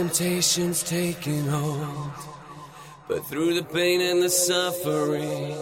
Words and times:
temptation's 0.00 0.82
taking 0.82 1.46
hold. 1.46 2.10
But 3.06 3.26
through 3.26 3.52
the 3.52 3.62
pain 3.62 4.00
and 4.00 4.22
the 4.22 4.30
suffering, 4.30 5.54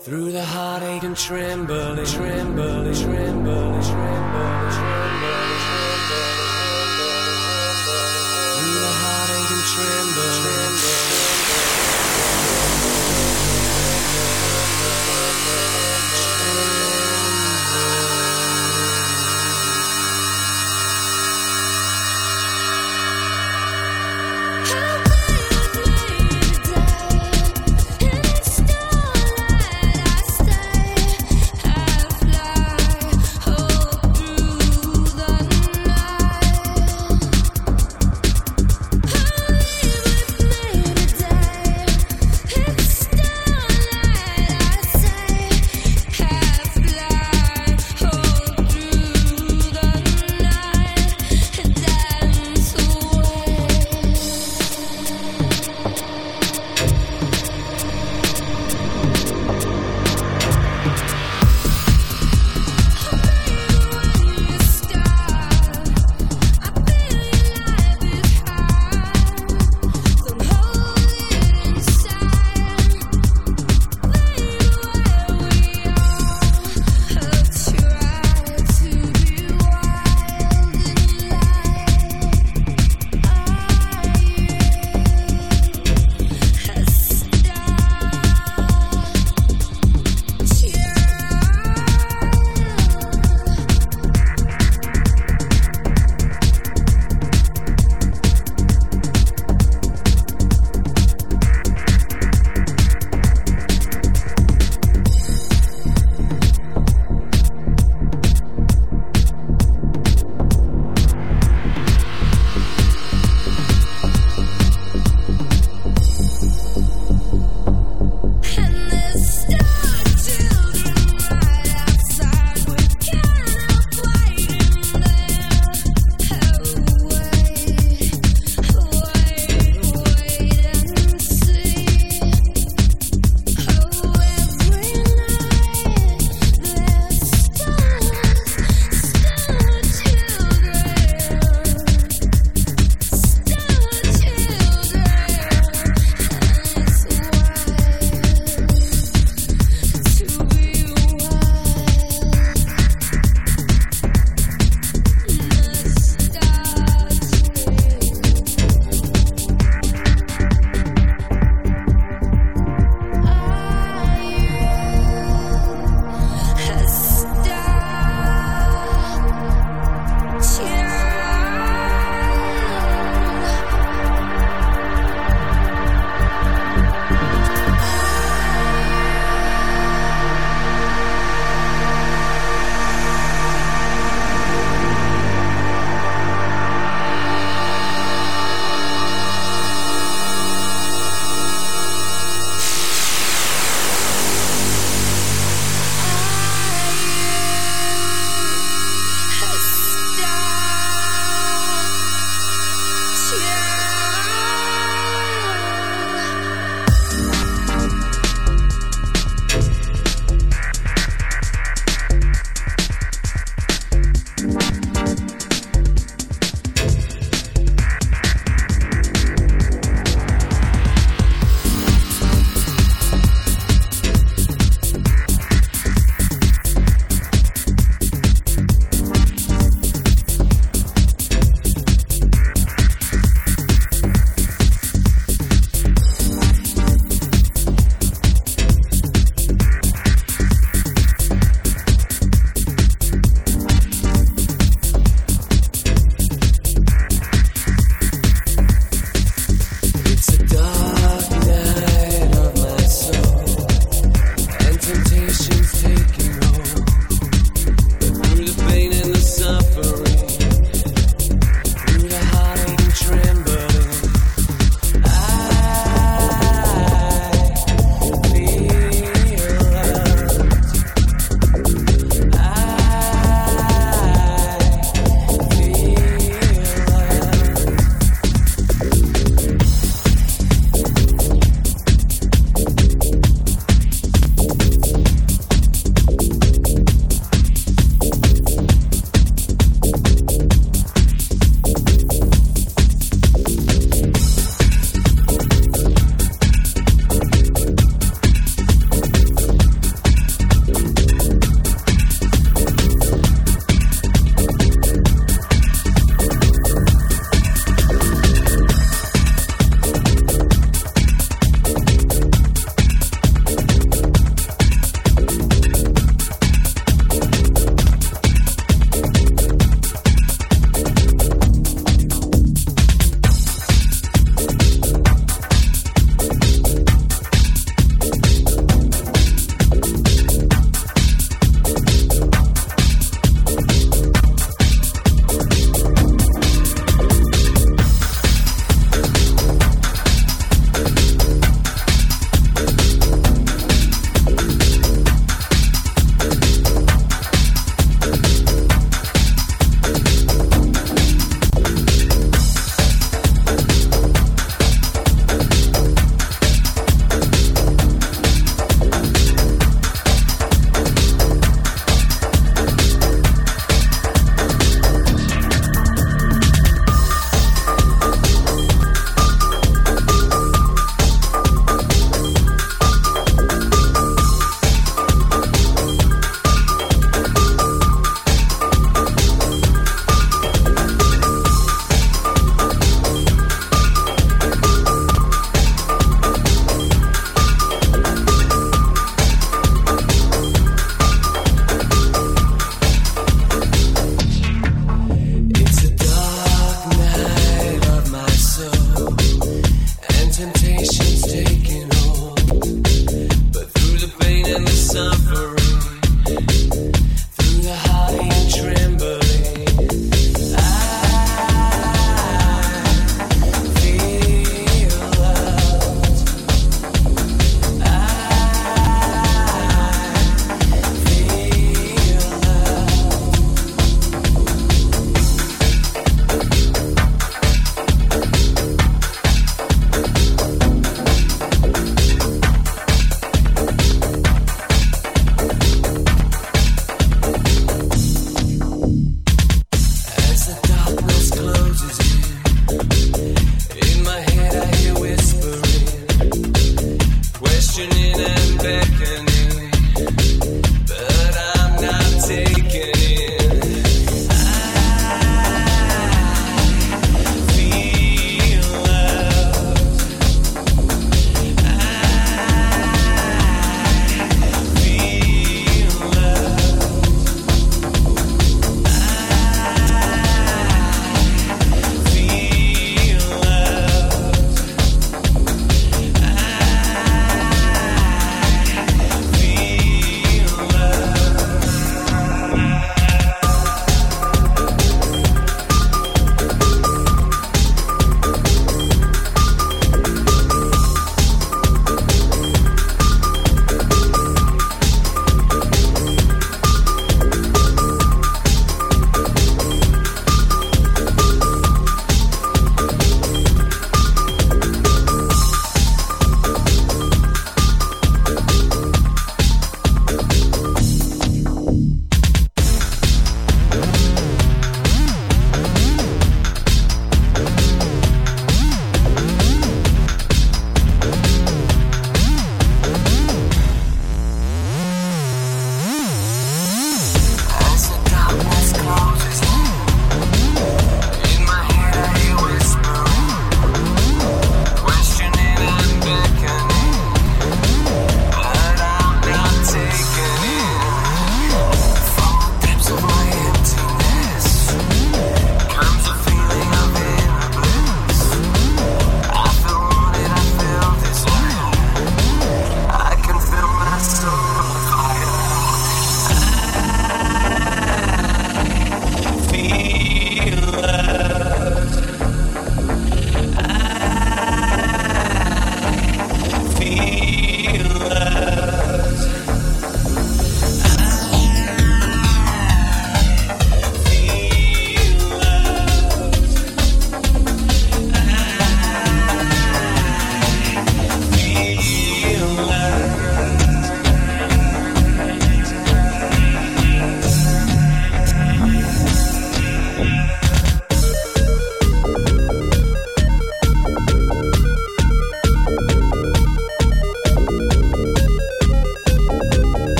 through 0.00 0.32
the 0.32 0.44
heartache 0.44 1.04
and 1.04 1.16
trembling, 1.16 2.04
trembling, 2.06 2.92
trembling, 2.92 3.82
trembling. 3.82 4.70
Through 8.56 8.78
the 8.84 8.94
heartache 9.04 9.50
and 9.56 9.64
trembling. 9.74 10.93